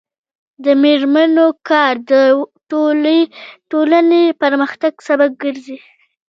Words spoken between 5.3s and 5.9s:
ګرځي.